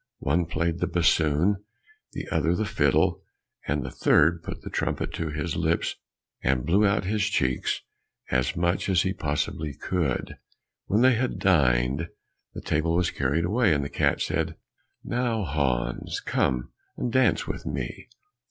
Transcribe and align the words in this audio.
One 0.17 0.47
played 0.47 0.79
the 0.79 0.87
bassoon, 0.87 1.63
the 2.13 2.27
other 2.31 2.55
the 2.55 2.65
fiddle, 2.65 3.23
and 3.67 3.83
the 3.85 3.91
third 3.91 4.41
put 4.41 4.63
the 4.63 4.71
trumpet 4.71 5.13
to 5.13 5.29
his 5.29 5.55
lips, 5.55 5.95
and 6.41 6.65
blew 6.65 6.87
out 6.87 7.03
his 7.05 7.25
cheeks 7.25 7.81
as 8.31 8.55
much 8.55 8.89
as 8.89 9.03
he 9.03 9.13
possibly 9.13 9.75
could. 9.75 10.37
When 10.87 11.01
they 11.01 11.13
had 11.13 11.37
dined, 11.37 12.09
the 12.55 12.61
table 12.61 12.95
was 12.95 13.11
carried 13.11 13.45
away, 13.45 13.75
and 13.75 13.85
the 13.85 13.89
cat 13.89 14.21
said, 14.21 14.55
"Now, 15.03 15.43
Hans, 15.43 16.19
come 16.19 16.71
and 16.97 17.11
dance 17.13 17.45
with 17.45 17.67
me." 17.67 18.09